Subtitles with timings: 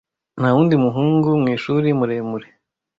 [0.39, 2.47] Nta wundi muhungu mwishuri muremure.